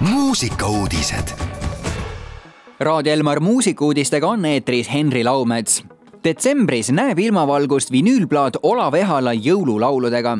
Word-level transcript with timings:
muusikauudised. 0.00 1.28
Raadio 2.80 3.12
Elmar 3.12 3.40
muusikuudistega 3.40 4.28
on 4.28 4.44
eetris 4.44 4.92
Henri 4.92 5.24
Laumets. 5.24 5.84
detsembris 6.24 6.90
näeb 6.92 7.18
ilmavalgust 7.18 7.90
vinüülplaat 7.90 8.56
Olav 8.62 8.94
Ehala 8.94 9.32
jõululauludega. 9.32 10.38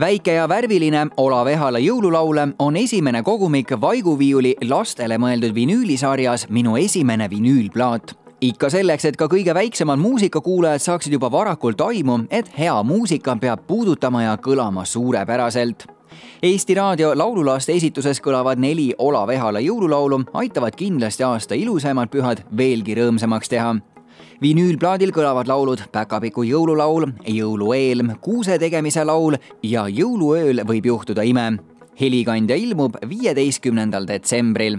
väike 0.00 0.32
ja 0.32 0.48
värviline 0.48 1.06
Olav 1.16 1.46
Ehala 1.46 1.78
jõululaule 1.78 2.48
on 2.58 2.76
esimene 2.76 3.22
kogumik 3.22 3.80
Vaiguviiuli 3.80 4.56
lastele 4.68 5.18
mõeldud 5.18 5.54
vinüülisarjas 5.54 6.48
Minu 6.48 6.76
esimene 6.76 7.30
vinüülplaat 7.30 8.14
ikka 8.40 8.70
selleks, 8.70 9.04
et 9.04 9.16
ka 9.16 9.24
kõige 9.24 9.54
väiksemad 9.54 9.98
muusikakuulajad 9.98 10.80
saaksid 10.80 11.12
juba 11.12 11.32
varakult 11.32 11.80
aimu, 11.80 12.18
et 12.30 12.58
hea 12.58 12.82
muusika 12.82 13.36
peab 13.36 13.66
puudutama 13.66 14.22
ja 14.22 14.36
kõlama 14.36 14.84
suurepäraselt 14.84 15.95
Eesti 16.42 16.74
Raadio 16.74 17.14
laululaste 17.16 17.72
esituses 17.72 18.20
kõlavad 18.20 18.60
neli 18.60 18.92
Olav 18.98 19.30
Ehala 19.30 19.60
jõululaulu 19.64 20.22
aitavad 20.34 20.76
kindlasti 20.76 21.24
aasta 21.24 21.54
ilusamad 21.54 22.12
pühad 22.12 22.44
veelgi 22.56 22.96
rõõmsamaks 22.98 23.48
teha 23.52 23.74
vinüülplaadil 24.42 25.12
kõlavad 25.16 25.48
laulud 25.48 25.86
Päkapiku 25.92 26.44
jõululaul, 26.46 27.08
Jõulueel, 27.26 28.04
Kuuse 28.20 28.58
tegemise 28.60 29.04
laul 29.04 29.38
ja 29.62 29.86
Jõuluööl 29.88 30.64
võib 30.66 30.92
juhtuda 30.92 31.24
ime. 31.24 31.58
helikandja 32.00 32.56
ilmub 32.56 32.96
viieteistkümnendal 33.08 34.04
detsembril 34.06 34.76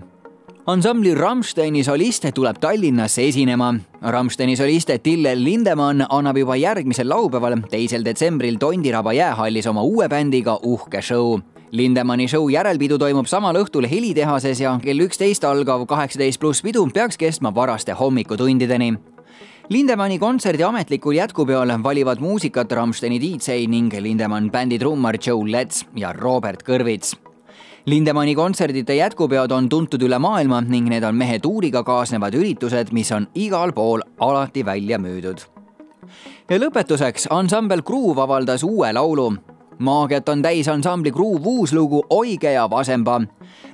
ansambli 0.68 1.14
Rammsteini 1.16 1.84
solist 1.84 2.26
tuleb 2.36 2.58
Tallinnasse 2.60 3.24
esinema. 3.28 3.74
Rammsteini 4.02 4.56
solist 4.60 4.90
Tillel 5.04 5.44
Lindemann 5.44 6.04
annab 6.10 6.38
juba 6.38 6.56
järgmisel 6.60 7.08
laupäeval, 7.10 7.62
teisel 7.72 8.04
detsembril 8.06 8.58
Tondiraba 8.60 9.14
jäähallis 9.14 9.68
oma 9.68 9.82
uue 9.82 10.10
bändiga 10.10 10.60
uhke 10.64 11.02
show 11.02 11.40
Lindemanni 11.72 12.28
show 12.28 12.50
järelpidu 12.52 12.98
toimub 13.00 13.28
samal 13.28 13.56
õhtul 13.60 13.88
helitehases 13.88 14.60
ja 14.60 14.78
kell 14.84 15.04
üksteist 15.04 15.44
algav 15.48 15.86
kaheksateist 15.88 16.40
pluss 16.40 16.64
pidu 16.64 16.86
peaks 16.94 17.18
kestma 17.18 17.54
varaste 17.56 17.96
hommikutundideni. 17.96 18.94
Lindemanni 19.70 20.20
kontserdi 20.20 20.64
ametlikul 20.64 21.16
jätkupeol 21.16 21.76
valivad 21.84 22.20
muusikat 22.24 22.72
Rammsteini 22.72 23.20
DJ 23.20 23.68
ning 23.68 23.94
Lindemann 24.00 24.52
bändi 24.52 24.80
trummar 24.80 25.20
Joe 25.28 25.52
Letts 25.52 25.86
ja 25.96 26.14
Robert 26.14 26.64
Kõrvits 26.64 27.16
Lindemanni 27.88 28.36
kontserdite 28.36 28.96
jätkupeod 28.96 29.52
on 29.52 29.70
tuntud 29.70 30.02
üle 30.04 30.18
maailma 30.20 30.58
ning 30.62 30.90
need 30.92 31.06
on 31.08 31.16
mehe 31.16 31.38
tuuriga 31.40 31.86
kaasnevad 31.88 32.36
üritused, 32.36 32.92
mis 32.92 33.12
on 33.16 33.30
igal 33.36 33.72
pool 33.72 34.04
alati 34.20 34.66
välja 34.66 35.00
müüdud. 35.00 35.40
ja 36.50 36.60
lõpetuseks 36.60 37.30
ansambel 37.30 37.82
Groove 37.82 38.22
avaldas 38.22 38.64
uue 38.64 38.92
laulu. 38.94 39.38
maagiat 39.80 40.30
on 40.30 40.42
täis 40.42 40.68
ansambli 40.68 41.12
Groove 41.12 41.46
uus 41.46 41.74
lugu 41.74 42.04
Oige 42.10 42.52
ja 42.52 42.70
vasemba. 42.70 43.22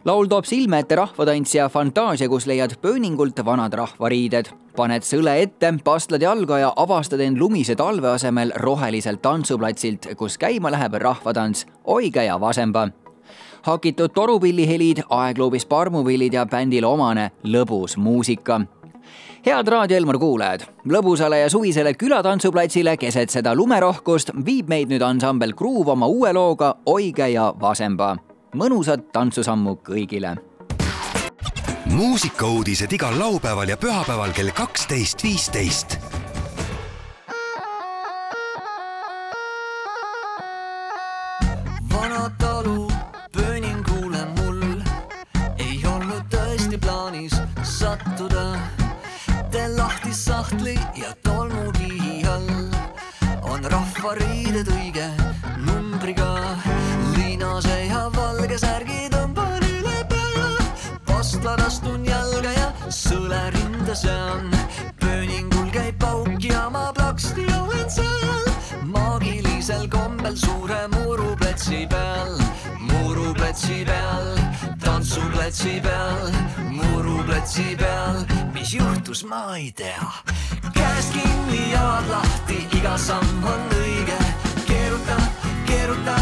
laul 0.05 0.27
toob 0.27 0.45
silme 0.45 0.79
ette 0.79 0.95
rahvatantsija 0.95 1.69
fantaasia, 1.69 2.29
kus 2.29 2.45
leiad 2.45 2.77
pööningult 2.81 3.45
vanad 3.45 3.73
rahvariided. 3.73 4.45
paned 4.75 5.01
sõle 5.01 5.41
ette, 5.41 5.73
pastlad 5.83 6.21
jalga 6.21 6.59
ja 6.59 6.73
avastad 6.75 7.19
end 7.19 7.37
lumise 7.37 7.75
talve 7.75 8.07
asemel 8.07 8.51
roheliselt 8.55 9.21
tantsuplatsilt, 9.21 10.07
kus 10.17 10.37
käima 10.37 10.71
läheb 10.71 10.93
rahvatants 10.93 11.65
Oige 11.85 12.23
ja 12.23 12.39
vasemba 12.39 12.89
hakitud 13.63 14.13
torupillihelid, 14.13 15.03
aegluubis 15.09 15.65
parmupillid 15.65 16.33
ja 16.33 16.45
bändile 16.45 16.87
omane 16.87 17.31
lõbus 17.43 17.97
muusika 17.97 18.61
head 19.45 19.67
Raadio 19.67 19.97
Elmar 19.97 20.17
kuulajad, 20.19 20.63
lõbusale 20.87 21.41
ja 21.41 21.49
suvisele 21.51 21.93
külatantsuplatsile 21.99 22.95
keset 22.97 23.33
seda 23.33 23.55
lumerohkust 23.55 24.31
viib 24.45 24.71
meid 24.71 24.91
nüüd 24.91 25.03
ansambel 25.03 25.53
Gruuv 25.57 25.91
oma 25.95 26.07
uue 26.07 26.33
looga 26.33 26.75
Oige 26.85 27.27
ja 27.33 27.53
Vasemba. 27.59 28.15
mõnusat 28.55 29.11
tantsusammu 29.11 29.79
kõigile. 29.89 30.37
muusikauudised 31.85 32.91
igal 32.93 33.19
laupäeval 33.19 33.69
ja 33.69 33.77
pühapäeval 33.77 34.31
kell 34.33 34.51
kaksteist, 34.51 35.23
viisteist 35.23 36.12
sahtli 50.23 50.79
ja 50.95 51.15
tolmukihi 51.23 52.23
all. 52.27 52.49
On 53.41 53.63
rahvariided 53.63 54.67
õige 54.67 55.07
numbriga. 55.65 56.29
linase 57.17 57.75
ja 57.89 58.09
valge 58.15 58.57
särgi 58.57 59.09
tõmban 59.13 59.63
üle 59.67 59.99
pea, 60.09 60.49
pastlad 61.07 61.61
astun 61.65 62.05
jalga 62.05 62.51
ja 62.57 62.69
sõle 62.89 63.41
rinda 63.55 63.95
sean. 63.95 64.49
pööningul 64.99 65.69
käib 65.71 65.99
pauk 65.99 66.43
ja 66.43 66.69
ma 66.69 66.91
plaksti 66.93 67.45
olen 67.59 67.89
seal. 67.89 68.45
Maagilisel 68.83 69.87
kombel 69.89 70.35
suure 70.35 70.87
muruplatsi 70.95 71.87
peal, 71.89 72.37
muruplatsi 72.79 73.83
peal, 73.85 74.37
tantsuplatsi 75.03 75.81
peal, 75.83 76.31
muruplatsi 76.71 77.75
peal 77.75 78.23
mis 78.53 78.73
juhtus, 78.73 79.23
ma 79.25 79.55
ei 79.55 79.71
tea. 79.75 80.11
käest 80.73 81.11
kinni, 81.13 81.71
jalad 81.71 82.07
lahti, 82.07 82.67
iga 82.77 82.97
samm 82.97 83.43
on 83.43 83.67
õige. 83.75 84.17
keeruta, 84.65 85.17
keeruta, 85.65 86.15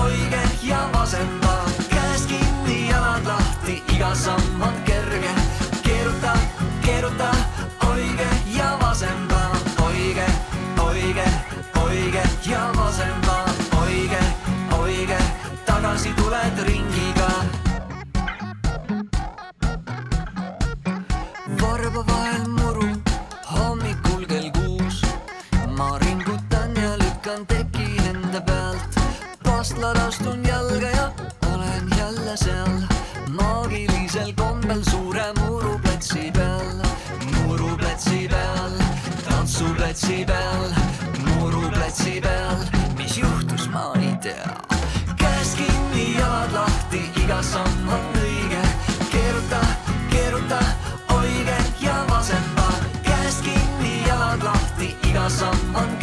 oige 0.00 0.40
ja 0.62 0.88
vasemba. 0.94 1.64
käest 1.88 2.28
kinni, 2.28 2.88
jalad 2.88 3.26
lahti, 3.26 3.82
iga 3.94 4.14
samm 4.14 4.62
on 4.62 4.74
kerge. 4.84 5.34
keeruta, 5.82 6.32
keeruta, 6.80 7.30
oige 7.90 8.28
ja 8.56 8.78
vasemba. 8.80 9.42
oige, 9.84 10.26
oige, 10.80 11.28
oige 11.84 12.22
ja 12.46 12.72
vasemba. 12.76 13.44
oige, 13.82 14.24
oige, 14.78 15.18
tagasi 15.66 16.14
tuled 16.16 16.64
ringiga 16.64 17.21
tantsuplatsi 39.92 40.24
peal, 40.24 40.72
muruplatsi 41.24 42.20
peal. 42.20 42.56
mis 42.96 43.18
juhtus, 43.18 43.68
ma 43.68 43.92
ei 44.00 44.16
tea. 44.22 44.56
käest 45.16 45.56
kinni, 45.56 46.14
jalad 46.18 46.52
lahti, 46.52 47.02
iga 47.24 47.42
samm 47.42 47.88
on 47.88 48.20
õige. 48.22 48.62
keeruta, 49.10 49.60
keeruta 50.10 50.60
iga 55.10 55.28
samm 55.28 55.76
on 55.76 55.88
kerge. 55.88 56.01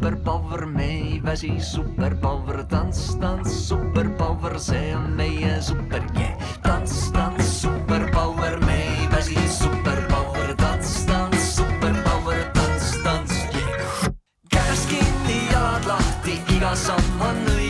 superpower, 0.00 0.64
me 0.66 0.84
ei 0.84 1.20
väsi, 1.22 1.60
superpower, 1.60 2.64
tants, 2.64 3.18
tants, 3.20 3.52
superpower, 3.68 4.58
see 4.58 4.94
on 4.96 5.14
meie 5.16 5.60
super 5.60 6.00
yeah.. 6.16 6.32
tants, 6.62 7.10
tants, 7.12 7.44
superpower, 7.44 8.56
me 8.64 8.80
ei 8.80 9.08
väsi, 9.12 9.36
superpower, 9.48 10.56
tants, 10.56 11.04
tants, 11.04 11.56
superpower, 11.56 12.48
tants, 12.54 12.96
tants 13.04 13.44
yeah.. 13.52 14.08
käes 14.48 14.86
kinni, 14.88 15.44
jalad 15.52 15.84
lahti, 15.84 16.40
iga 16.56 16.72
samm 16.74 17.20
on 17.20 17.44
õige. 17.52 17.69